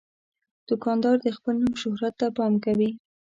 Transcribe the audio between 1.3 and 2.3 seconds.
خپل نوم شهرت ته